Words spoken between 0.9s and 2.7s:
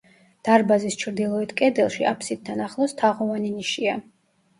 ჩრდილოეთ კედელში, აფსიდთან